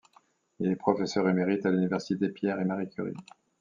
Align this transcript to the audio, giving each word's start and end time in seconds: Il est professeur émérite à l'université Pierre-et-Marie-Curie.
Il 0.59 0.71
est 0.71 0.75
professeur 0.75 1.29
émérite 1.29 1.63
à 1.67 1.69
l'université 1.69 2.29
Pierre-et-Marie-Curie. 2.29 3.13